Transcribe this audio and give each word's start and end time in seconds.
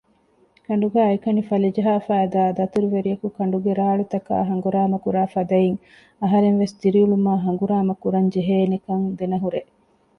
ކަނޑުގައި 0.65 1.09
އެކަނި 1.11 1.41
ފަލިޖަހާފައިދާ 1.49 2.41
ދަތުރުވެރިޔަކު 2.57 3.27
ކަނޑުގެ 3.37 3.71
ރާޅުތަކާއި 3.79 4.47
ހަނގުރާމަ 4.49 4.97
ކުރާފަދައިން 5.05 5.77
އަހަރެންވެސް 6.21 6.75
ދިރިއުޅުމާއި 6.81 7.41
ހަނގުރާމަ 7.45 7.93
ކުރަން 8.01 8.29
ޖެހޭނެކަން 8.33 9.05
ދެނެހުރޭ 9.19 9.61